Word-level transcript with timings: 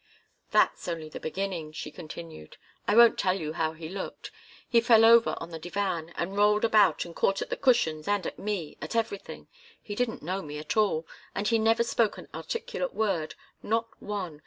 "That's 0.49 0.87
only 0.87 1.09
the 1.09 1.19
beginning," 1.19 1.73
she 1.73 1.91
continued. 1.91 2.57
"I 2.87 2.95
won't 2.95 3.19
tell 3.19 3.35
you 3.39 3.53
how 3.53 3.73
he 3.73 3.87
looked. 3.87 4.31
He 4.67 4.81
fell 4.81 5.05
over 5.05 5.35
on 5.37 5.51
the 5.51 5.59
divan 5.59 6.11
and 6.15 6.35
rolled 6.35 6.65
about 6.65 7.05
and 7.05 7.15
caught 7.15 7.39
at 7.43 7.51
the 7.51 7.55
cushions 7.55 8.07
and 8.07 8.25
at 8.25 8.39
me 8.39 8.79
at 8.81 8.95
everything. 8.95 9.47
He 9.79 9.93
didn't 9.93 10.23
know 10.23 10.41
me 10.41 10.57
at 10.57 10.75
all, 10.75 11.05
and 11.35 11.47
he 11.47 11.59
never 11.59 11.83
spoke 11.83 12.17
an 12.17 12.29
articulate 12.33 12.95
word 12.95 13.35
not 13.61 13.89
one. 14.01 14.39